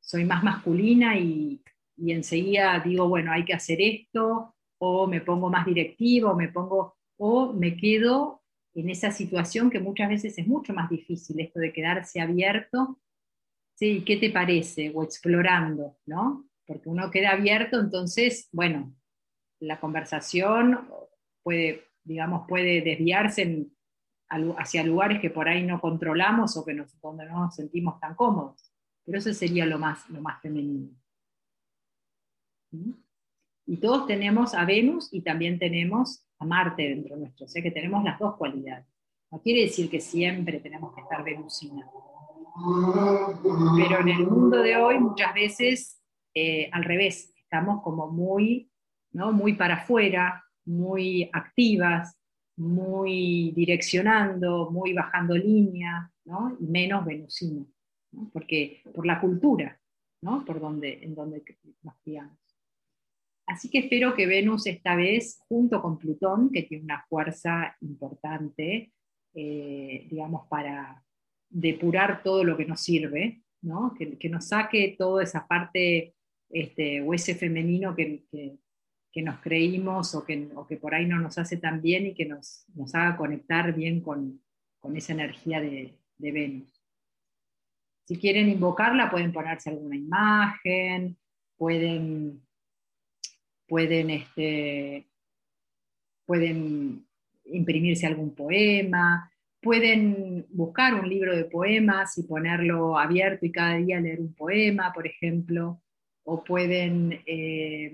[0.00, 1.62] Soy más masculina y,
[1.96, 6.96] enseguida digo, bueno, hay que hacer esto, o me pongo más directivo, o me pongo
[7.18, 8.42] o me quedo
[8.74, 13.00] en esa situación que muchas veces es mucho más difícil, esto de quedarse abierto,
[13.74, 14.04] ¿sí?
[14.04, 14.92] ¿Qué te parece?
[14.94, 16.46] O explorando, ¿no?
[16.66, 18.94] Porque uno queda abierto, entonces, bueno,
[19.60, 20.86] la conversación
[21.42, 23.66] puede, digamos, puede desviarse
[24.28, 28.72] hacia lugares que por ahí no controlamos o que donde no nos sentimos tan cómodos.
[29.04, 30.90] Pero eso sería lo más, lo más femenino.
[32.72, 32.92] ¿Mm?
[33.66, 37.70] Y todos tenemos a Venus y también tenemos a Marte dentro nuestro, o sea que
[37.70, 38.86] tenemos las dos cualidades.
[39.30, 41.88] No quiere decir que siempre tenemos que estar venusina.
[43.76, 46.00] Pero en el mundo de hoy muchas veces
[46.38, 48.70] eh, al revés, estamos como muy,
[49.12, 52.16] muy para afuera, muy activas,
[52.56, 56.56] muy direccionando, muy bajando línea, ¿no?
[56.60, 57.64] y menos venusina,
[58.32, 59.78] porque por la cultura,
[60.22, 60.44] ¿no?
[60.44, 61.42] por donde, en donde
[61.82, 62.38] nos criamos.
[63.46, 68.92] Así que espero que Venus esta vez, junto con Plutón, que tiene una fuerza importante,
[69.34, 71.04] eh, digamos, para
[71.48, 73.94] depurar todo lo que nos sirve, ¿no?
[73.94, 76.14] que, nos saque toda esa parte
[76.50, 78.24] este, o ese femenino que,
[79.22, 82.66] nos creímos o que, que, por ahí no nos hace tan bien y que nos,
[82.94, 84.40] haga conectar bien con,
[84.94, 86.80] esa energía de, de Venus.
[88.04, 91.16] Si quieren invocarla, pueden ponerse alguna imagen,
[91.56, 92.46] pueden
[93.66, 95.06] pueden, este,
[96.24, 97.06] pueden
[97.44, 104.00] imprimirse algún poema, pueden buscar un libro de poemas y ponerlo abierto y cada día
[104.00, 105.80] leer un poema, por ejemplo,
[106.24, 107.92] o pueden eh,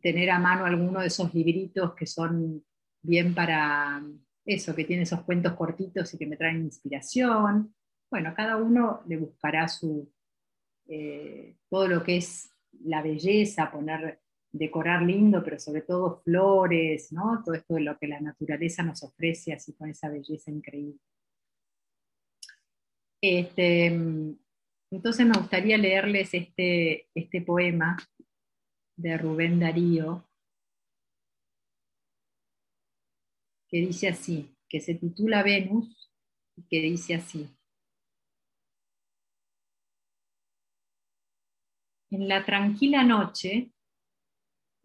[0.00, 2.64] tener a mano alguno de esos libritos que son
[3.02, 4.02] bien para
[4.44, 7.74] eso, que tienen esos cuentos cortitos y que me traen inspiración.
[8.10, 10.10] Bueno, cada uno le buscará su,
[10.86, 12.50] eh, todo lo que es
[12.84, 14.20] la belleza, poner
[14.54, 17.42] decorar lindo, pero sobre todo flores, ¿no?
[17.44, 21.00] Todo esto de lo que la naturaleza nos ofrece así con esa belleza increíble.
[23.20, 27.96] Este, entonces me gustaría leerles este, este poema
[28.96, 30.28] de Rubén Darío,
[33.68, 36.10] que dice así, que se titula Venus,
[36.56, 37.48] y que dice así.
[42.10, 43.72] En la tranquila noche,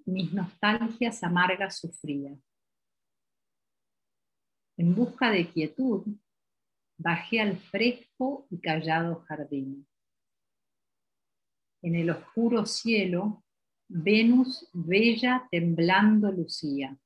[0.06, 2.36] mis nostalgias amargas sufría.
[4.78, 6.08] En busca de quietud,
[6.98, 9.88] bajé al fresco y callado jardín.
[11.84, 13.44] En el oscuro cielo,
[13.90, 16.98] Venus bella temblando lucía,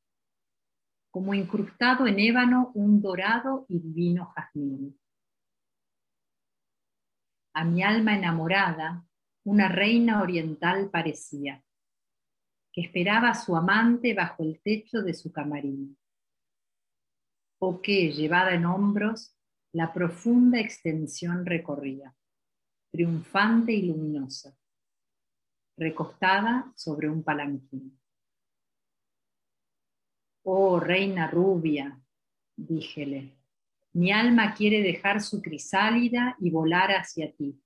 [1.12, 5.00] como incrustado en ébano un dorado y divino jazmín.
[7.54, 9.06] a mi alma enamorada,
[9.46, 11.63] una reina oriental parecía,
[12.72, 15.98] que esperaba a su amante bajo el techo de su camarín,
[17.60, 19.38] o que, llevada en hombros,
[19.72, 22.15] la profunda extensión recorría,
[22.91, 24.58] triunfante y luminosa,
[25.77, 27.99] recostada sobre un palanquín.
[30.43, 31.99] Oh, reina rubia,
[32.55, 33.38] díjele,
[33.93, 37.62] mi alma quiere dejar su crisálida y volar hacia ti,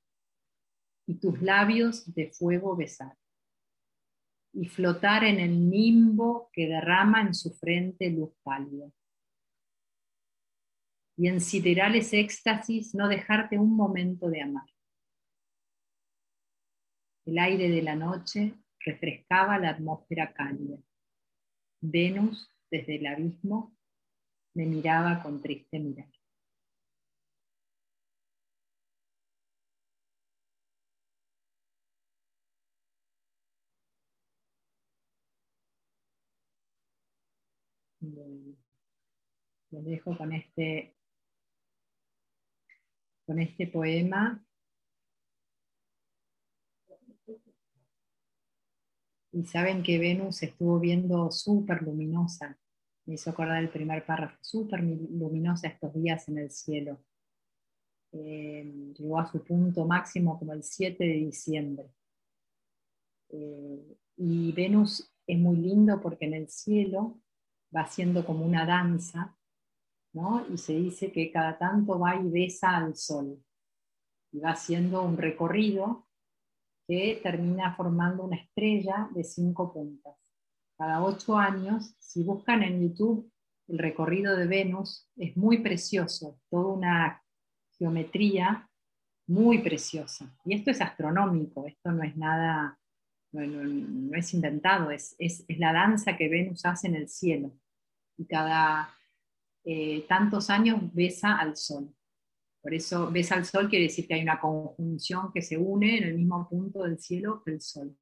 [1.08, 3.18] y tus labios de fuego besar,
[4.54, 8.92] y flotar en el nimbo que derrama en su frente luz pálida.
[11.16, 14.68] Y en siderales éxtasis no dejarte un momento de amar.
[17.28, 20.78] El aire de la noche refrescaba la atmósfera cálida.
[21.82, 23.76] Venus, desde el abismo,
[24.54, 26.10] me miraba con triste mirada.
[39.72, 40.96] Lo dejo con este,
[43.26, 44.47] con este poema.
[49.32, 52.58] Y saben que Venus estuvo viendo súper luminosa.
[53.06, 57.00] Me hizo acordar el primer párrafo, súper luminosa estos días en el cielo.
[58.12, 61.90] Eh, llegó a su punto máximo como el 7 de diciembre.
[63.30, 67.20] Eh, y Venus es muy lindo porque en el cielo
[67.76, 69.38] va haciendo como una danza,
[70.14, 70.46] ¿no?
[70.50, 73.44] Y se dice que cada tanto va y besa al sol.
[74.32, 76.07] Y va haciendo un recorrido
[76.88, 80.16] que termina formando una estrella de cinco puntas.
[80.78, 83.32] Cada ocho años, si buscan en YouTube
[83.68, 87.24] el recorrido de Venus, es muy precioso, toda una
[87.78, 88.70] geometría
[89.28, 90.34] muy preciosa.
[90.46, 92.80] Y esto es astronómico, esto no es nada
[93.32, 97.52] no, es inventado, es, es, la danza que Venus hace en el cielo.
[98.18, 98.96] Y cada
[99.64, 101.94] eh, tantos años besa al Sol.
[102.68, 106.04] Por eso besa al Sol quiere decir que hay una conjunción que se une en
[106.04, 107.96] el mismo punto del cielo que el Sol.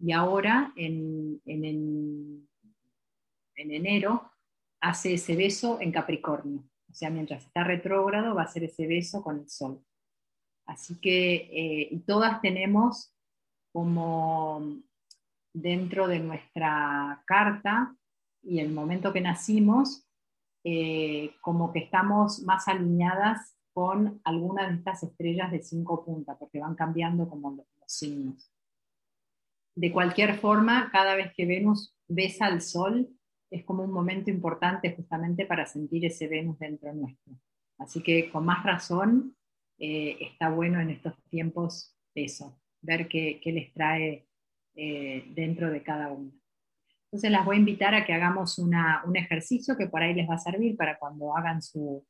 [0.00, 2.48] Y ahora, en, en,
[3.54, 4.32] en, enero,
[4.80, 6.68] hace ese beso en Capricornio.
[6.90, 9.80] O sea, mientras está retrógrado, va a hacer ese beso con el Sol.
[10.66, 13.14] Así que eh, todas tenemos
[13.72, 14.82] como
[15.54, 17.94] dentro de nuestra carta
[18.42, 20.08] y el momento que nacimos,
[20.64, 26.60] eh, como que estamos más alineadas con algunas de estas estrellas de cinco puntas, porque
[26.60, 28.50] van cambiando como los, signos.
[29.74, 33.06] De cualquier forma, cada vez que Venus besa al Sol,
[33.50, 37.34] es como un momento importante justamente para sentir ese Venus dentro nuestro.
[37.76, 39.36] Así que con más razón
[39.78, 44.26] eh, está bueno en estos tiempos eso, ver qué, les trae
[44.74, 46.32] eh, dentro de cada uno.
[47.04, 50.36] Entonces las voy a invitar a que hagamos un ejercicio que por ahí les va
[50.36, 52.02] a servir para cuando hagan su,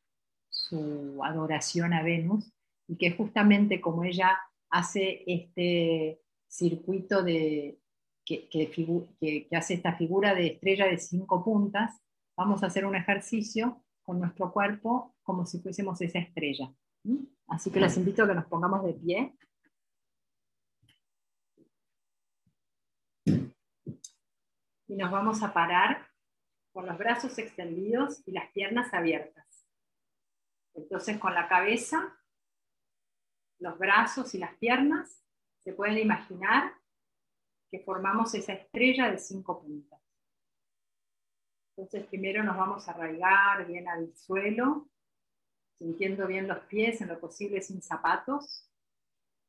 [1.22, 2.52] adoración a Venus
[2.88, 4.38] y que justamente como ella
[4.70, 7.78] hace este circuito de,
[8.24, 12.00] que, que, hace esta figura de estrella de cinco puntas,
[12.36, 16.72] vamos a hacer un ejercicio con nuestro cuerpo como si fuésemos esa estrella.
[17.48, 19.32] Así que les invito a que nos pongamos de pie.
[24.88, 26.06] y nos vamos a parar
[26.72, 29.55] con los brazos extendidos y las piernas abiertas.
[30.76, 32.16] Entonces con la cabeza,
[33.58, 35.22] los brazos y las piernas,
[35.64, 36.74] se pueden imaginar
[37.70, 40.00] que formamos esa estrella de cinco puntas.
[41.70, 44.88] Entonces primero nos vamos a arraigar bien al suelo,
[45.78, 48.70] sintiendo bien los pies en lo posible sin zapatos,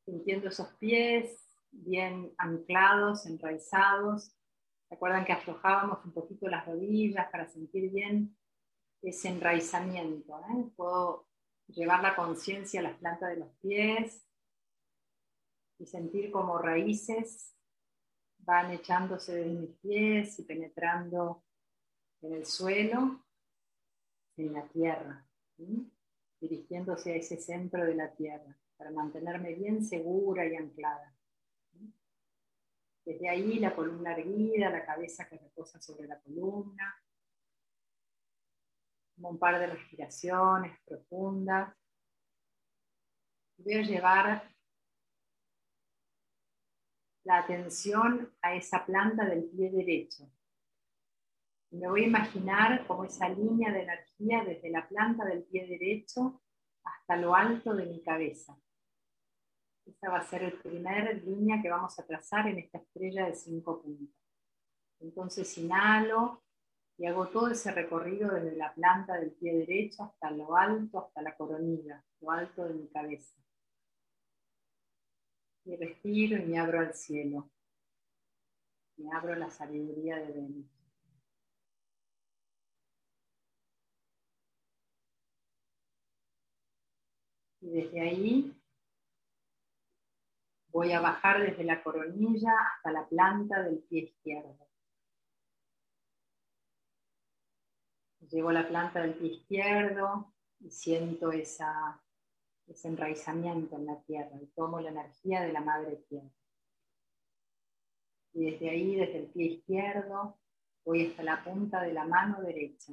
[0.04, 4.34] sintiendo esos pies bien anclados, enraizados,
[4.90, 8.36] Recuerdan que aflojábamos un poquito las rodillas para sentir bien
[9.02, 10.38] ese enraizamiento.
[10.38, 10.70] ¿eh?
[10.76, 11.26] Puedo
[11.68, 14.24] llevar la conciencia a las plantas de los pies
[15.78, 17.54] y sentir como raíces
[18.38, 21.44] van echándose de mis pies y penetrando
[22.22, 23.24] en el suelo,
[24.36, 25.26] en la tierra,
[26.40, 31.14] dirigiéndose a ese centro de la tierra para mantenerme bien segura y anclada.
[33.04, 37.02] Desde ahí la columna erguida, la cabeza que reposa sobre la columna.
[39.20, 41.74] Un par de respiraciones profundas.
[43.56, 44.54] Voy a llevar
[47.24, 50.30] la atención a esa planta del pie derecho.
[51.70, 56.40] me voy a imaginar como esa línea de energía desde la planta del pie derecho
[56.82, 58.58] hasta lo alto de mi cabeza.
[59.84, 63.34] Esa va a ser la primera línea que vamos a trazar en esta estrella de
[63.34, 64.16] cinco puntas.
[65.00, 66.42] Entonces inhalo
[66.98, 71.22] y hago todo ese recorrido desde la planta del pie derecho hasta lo alto, hasta
[71.22, 73.36] la coronilla, lo alto de mi cabeza.
[75.64, 77.48] Y respiro y me abro al cielo.
[78.96, 80.66] Me abro la sabiduría de Venus.
[87.60, 88.60] Y desde ahí
[90.72, 94.67] voy a bajar desde la coronilla hasta la planta del pie izquierdo.
[98.30, 102.02] Llevo la planta del pie izquierdo y siento esa,
[102.66, 106.28] ese enraizamiento en la tierra y tomo la energía de la madre tierra.
[108.34, 110.38] Y desde ahí, desde el pie izquierdo,
[110.84, 112.92] voy hasta la punta de la mano derecha.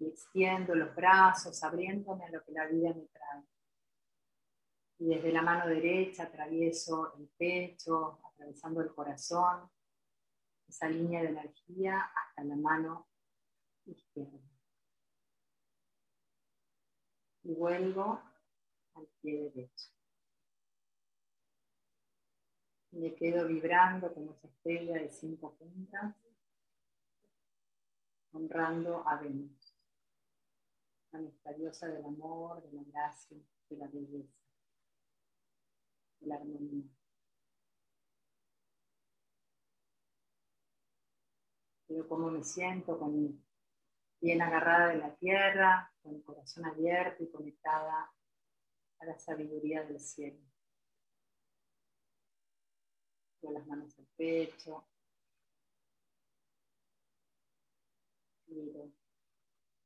[0.00, 3.44] Y extiendo los brazos, abriéndome a lo que la vida me trae.
[4.98, 9.70] Y desde la mano derecha atravieso el pecho, atravesando el corazón,
[10.72, 13.06] esa línea de energía hasta la mano
[13.84, 14.40] izquierda.
[17.42, 18.22] Y vuelvo
[18.94, 19.90] al pie derecho.
[22.90, 26.16] Y me quedo vibrando como esa estrella de cinco puntas,
[28.32, 29.76] honrando a Venus,
[31.12, 33.36] a nuestra diosa del amor, de la gracia,
[33.68, 34.40] de la belleza,
[36.20, 37.01] de la armonía.
[41.92, 43.44] Veo cómo me siento con
[44.18, 48.10] bien agarrada de la tierra, con el corazón abierto y conectada
[48.98, 50.40] a la sabiduría del cielo.
[53.42, 54.88] Con las manos al pecho.
[58.46, 58.90] Miro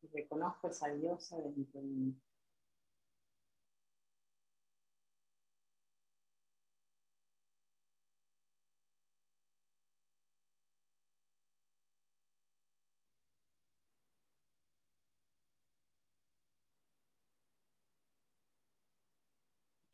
[0.02, 2.25] y reconozco esa diosa de mi mí.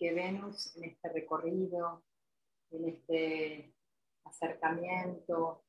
[0.03, 2.05] Que Venus en este recorrido,
[2.72, 3.72] en este
[4.24, 5.64] acercamiento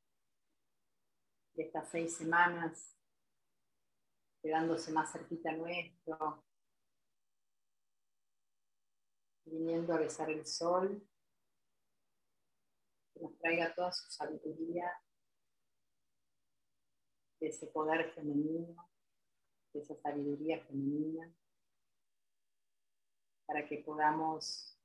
[1.54, 2.98] de estas seis semanas,
[4.42, 6.44] quedándose más cerquita nuestro,
[9.46, 11.08] viniendo a besar el sol,
[13.14, 14.92] que nos traiga toda su sabiduría,
[17.40, 18.90] de ese poder femenino,
[19.74, 21.32] de esa sabiduría femenina
[23.46, 24.78] para que podamos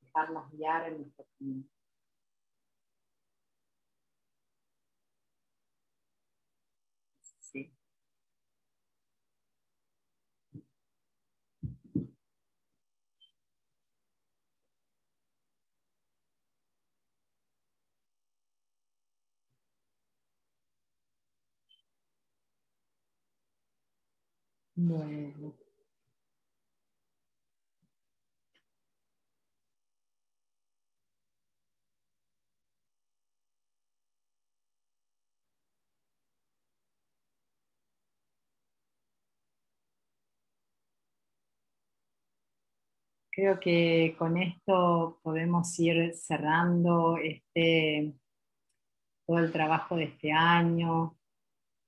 [0.00, 1.64] dejarnos guiar en nuestro camino.
[7.40, 7.72] Sí.
[24.76, 25.61] Bueno.
[43.34, 48.12] Creo que con esto podemos ir cerrando este,
[49.26, 51.16] todo el trabajo de este año,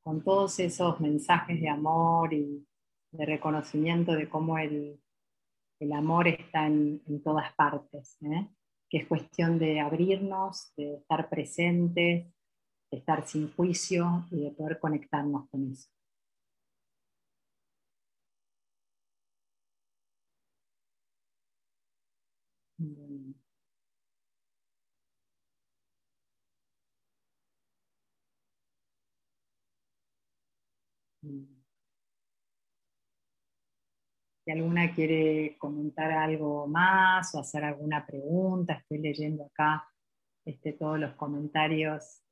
[0.02, 2.66] con todos esos mensajes de amor y
[3.12, 4.98] de reconocimiento de cómo el,
[5.94, 8.48] amor está en, todas partes, ¿eh?
[8.88, 12.26] que es cuestión de abrirnos, de estar presentes,
[12.90, 15.90] de estar sin juicio y de poder conectarnos con eso.
[34.44, 39.88] Si alguna quiere comentar algo más o hacer alguna pregunta, estoy leyendo acá
[40.44, 42.22] este, todos los comentarios,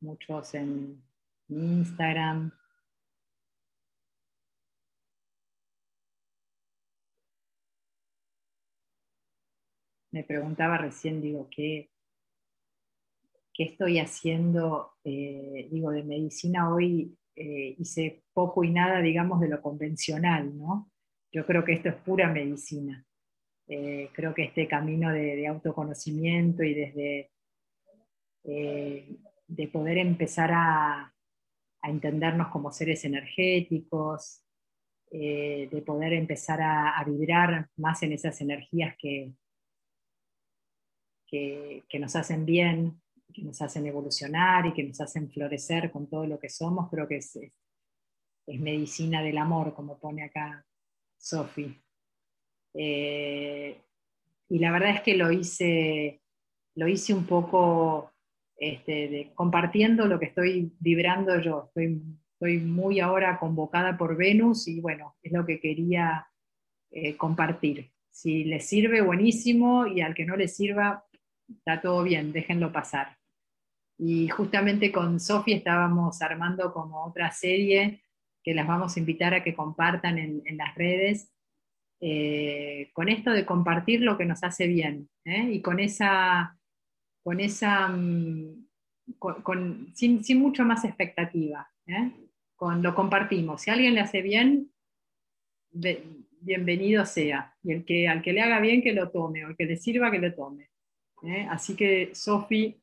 [0.00, 1.02] muchos en
[1.48, 2.52] Instagram.
[10.12, 11.90] Me preguntaba recién, digo, ¿qué,
[13.52, 14.94] qué estoy haciendo?
[15.02, 20.90] Eh, digo, de medicina hoy eh, hice poco y nada, digamos, de lo convencional, ¿no?
[21.32, 23.04] Yo creo que esto es pura medicina.
[23.68, 27.30] Eh, creo que este camino de, autoconocimiento y desde
[28.44, 29.16] eh,
[29.46, 31.14] de poder empezar a,
[31.82, 34.44] a, entendernos como seres energéticos,
[35.12, 39.32] de poder empezar a, vibrar más en esas energías que,
[41.30, 43.00] que, nos hacen bien,
[43.32, 47.06] que nos hacen evolucionar y que nos hacen florecer con todo lo que somos, creo
[47.06, 50.64] que es, es, medicina del amor, como pone acá
[51.16, 51.80] Sofi.
[52.74, 53.80] Eh,
[54.48, 56.20] y la verdad es que lo hice,
[56.74, 58.12] lo hice un poco
[58.56, 61.66] este, compartiendo lo que estoy vibrando yo.
[61.68, 62.02] Estoy,
[62.34, 66.26] estoy, muy ahora convocada por Venus y bueno, es lo que quería
[66.90, 67.90] eh, compartir.
[68.10, 71.04] Si les sirve, buenísimo, y al que no le sirva,
[71.48, 73.16] está todo bien, déjenlo pasar.
[74.02, 78.02] Y justamente con Sofía estábamos armando como otra serie
[78.42, 81.30] que las vamos a invitar a que compartan en, las redes,
[82.00, 85.50] eh, con esto de compartir lo que nos hace bien, ¿eh?
[85.52, 86.58] y con esa,
[87.22, 88.66] con esa, mm,
[89.18, 92.10] con, sin, mucho más expectativa, ¿eh?
[92.56, 93.60] con lo compartimos.
[93.60, 94.72] Si a alguien le hace bien,
[95.70, 99.56] bienvenido sea, y el que, al que le haga bien que lo tome, o el
[99.56, 100.70] que le sirva que lo tome.
[101.22, 101.46] ¿eh?
[101.50, 102.79] Así que Sofi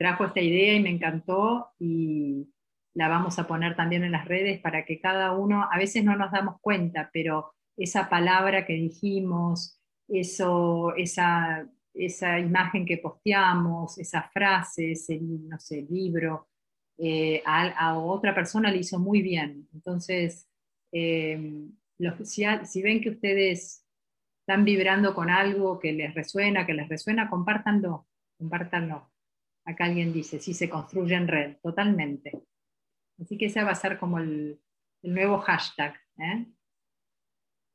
[0.00, 2.48] trajo esta idea y me encantó y
[2.94, 6.16] la vamos a poner también en las redes para que cada uno, a veces no
[6.16, 9.78] nos damos cuenta, pero esa palabra que dijimos,
[10.08, 16.48] eso, esa, esa imagen que posteamos, esa frase, ese no sé, libro,
[16.96, 19.68] eh, a, otra persona le hizo muy bien.
[19.74, 20.48] Entonces,
[20.92, 21.68] eh,
[22.24, 23.84] si, si, ven que ustedes
[24.40, 28.06] están vibrando con algo que les resuena, que les resuena, compártanlo,
[28.38, 29.09] compártanlo.
[29.70, 32.42] Acá alguien dice, sí, se construye en red, totalmente.
[33.20, 34.60] Así que ese va a ser como el,
[35.02, 35.94] nuevo hashtag.
[36.18, 36.46] ¿eh?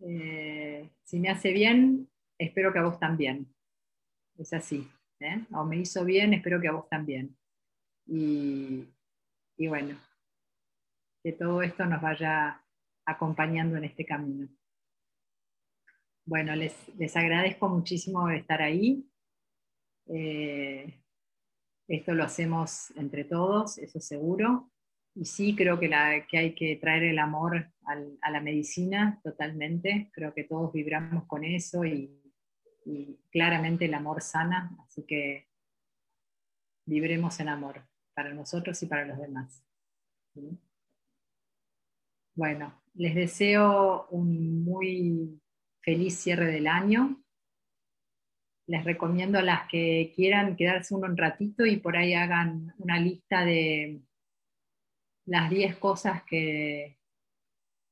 [0.02, 3.48] Eh, si me hace bien, espero que a vos también.
[4.38, 4.88] Es así.
[5.22, 5.46] ¿eh?
[5.54, 7.38] O me hizo bien, espero que a vos también.
[8.08, 8.86] Y,
[9.58, 9.98] y bueno,
[11.24, 12.62] que todo esto nos vaya
[13.06, 14.50] acompañando en este camino.
[16.26, 19.08] Bueno, les, agradezco muchísimo estar ahí.
[21.88, 24.72] Esto lo hacemos entre todos, eso seguro.
[25.14, 27.72] Y sí, creo que, hay que traer el amor
[28.22, 30.12] a la medicina totalmente.
[30.14, 32.22] Creo que todos vibramos con eso y,
[33.32, 34.76] claramente el amor sana.
[34.86, 35.48] Así que
[36.86, 39.64] vibremos en amor para nosotros y para los demás.
[42.36, 45.42] Bueno, les deseo un muy
[45.82, 47.25] feliz cierre del año.
[48.68, 53.46] Les recomiendo a las que quieran quedarse un ratito y por ahí hagan una lista
[53.46, 54.02] de
[55.26, 56.98] las 10 cosas que,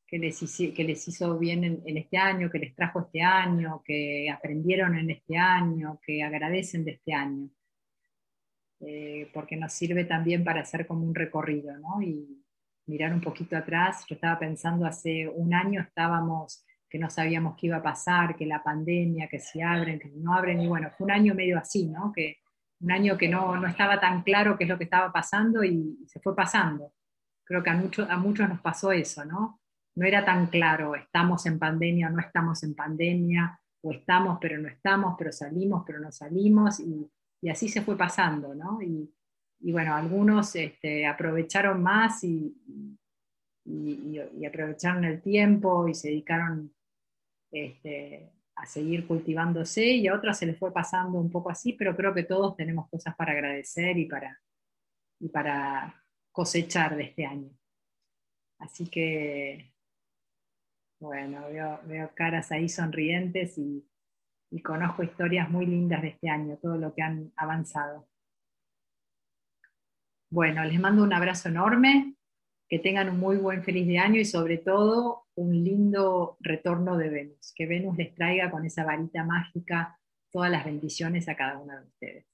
[0.07, 0.39] que, les,
[0.75, 5.09] que les hizo bien en, este año, que les trajo este año, que aprendieron en
[5.09, 7.49] este año, que agradecen de este año.
[8.79, 12.01] Eh, porque nos sirve también para hacer como un recorrido, ¿no?
[12.01, 12.43] Y
[12.85, 14.05] mirar un poquito atrás.
[14.07, 18.45] Yo estaba pensando hace un año estábamos que no sabíamos qué iba a pasar, que
[18.45, 21.87] la pandemia, que si abren, que no abren, y bueno, fue un año medio así,
[21.87, 22.11] ¿no?
[22.15, 22.37] Que,
[22.81, 26.05] un año que no, no estaba tan claro qué es lo que estaba pasando y,
[26.05, 26.93] se fue pasando.
[27.43, 29.59] Creo que a, muchos a muchos nos pasó eso, ¿no?
[29.95, 34.59] No era tan claro, estamos en pandemia o no estamos en pandemia, o estamos pero
[34.59, 37.09] no estamos, pero salimos pero no salimos, y,
[37.49, 38.79] así se fue pasando, ¿no?
[38.83, 39.11] Y,
[39.71, 42.55] bueno, algunos este, aprovecharon más y,
[44.47, 46.71] aprovecharon el tiempo y se dedicaron
[47.53, 51.95] este, a seguir cultivándose y a otras se les fue pasando un poco así, pero
[51.95, 54.41] creo que todos tenemos cosas para agradecer y para,
[55.19, 57.49] y para cosechar de este año.
[58.59, 59.73] Así que,
[60.99, 61.45] bueno,
[61.85, 63.85] veo, caras ahí sonrientes y
[64.63, 68.07] conozco historias muy lindas de este año, todo lo que han avanzado.
[70.29, 72.15] Bueno, les mando un abrazo enorme
[72.69, 77.09] que tengan un muy buen feliz de año y sobre todo un lindo retorno de
[77.09, 79.99] Venus, que Venus les traiga con esa varita mágica
[80.31, 82.25] todas las bendiciones a cada una de ustedes.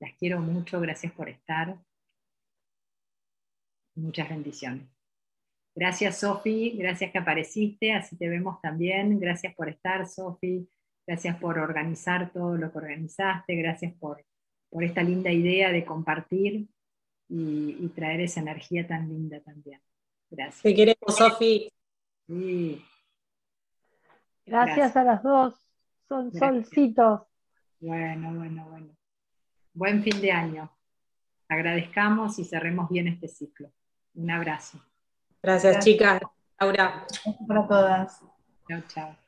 [0.00, 1.78] Las quiero mucho, gracias por estar.
[3.94, 4.88] Muchas bendiciones.
[5.74, 9.18] Gracias Sofi, gracias que apareciste, así te vemos también.
[9.18, 10.68] Gracias por estar Sofi,
[11.06, 14.24] gracias por organizar todo lo que organizaste, gracias por,
[14.70, 16.68] por esta linda idea de compartir
[17.34, 19.80] y, traer esa energía tan linda también.
[20.30, 20.62] Gracias.
[20.62, 21.72] Te queremos, Sofi.
[22.26, 22.84] Sí.
[24.44, 25.54] Gracias, a las dos.
[26.08, 27.22] Son solcitos.
[27.80, 28.96] Bueno, bueno, bueno.
[29.72, 30.70] Buen fin de año.
[31.48, 33.72] Agradezcamos y cerremos bien este ciclo.
[34.14, 34.78] Un abrazo.
[35.42, 36.20] Gracias, chicas.
[36.60, 37.06] Laura.
[37.08, 38.20] Gracias para todas.
[38.68, 39.21] Chao, chao.